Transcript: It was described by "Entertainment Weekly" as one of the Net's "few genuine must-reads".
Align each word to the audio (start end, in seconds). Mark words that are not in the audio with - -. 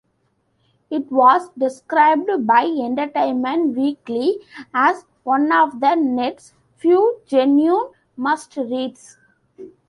It 0.89 1.11
was 1.11 1.49
described 1.49 2.27
by 2.47 2.63
"Entertainment 2.65 3.77
Weekly" 3.77 4.39
as 4.73 5.05
one 5.21 5.51
of 5.51 5.79
the 5.79 5.93
Net's 5.93 6.55
"few 6.77 7.19
genuine 7.27 7.91
must-reads". 8.17 9.19